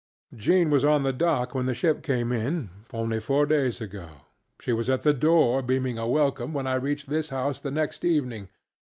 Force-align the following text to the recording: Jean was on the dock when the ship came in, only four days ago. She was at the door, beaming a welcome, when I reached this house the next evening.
Jean 0.35 0.71
was 0.71 0.83
on 0.83 1.03
the 1.03 1.13
dock 1.13 1.53
when 1.53 1.67
the 1.67 1.75
ship 1.75 2.01
came 2.01 2.31
in, 2.31 2.71
only 2.91 3.19
four 3.19 3.45
days 3.45 3.79
ago. 3.79 4.21
She 4.59 4.73
was 4.73 4.89
at 4.89 5.01
the 5.01 5.13
door, 5.13 5.61
beaming 5.61 5.99
a 5.99 6.07
welcome, 6.07 6.53
when 6.53 6.65
I 6.65 6.73
reached 6.73 7.07
this 7.07 7.29
house 7.29 7.59
the 7.59 7.69
next 7.69 8.03
evening. 8.03 8.49